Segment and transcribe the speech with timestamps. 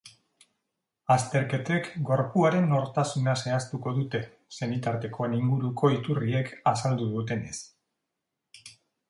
[1.15, 4.23] Azterketek gorpuaren nortasuna zehaztuko dute,
[4.61, 7.55] senitartekoen inguruko iturriek azaldu dutenez.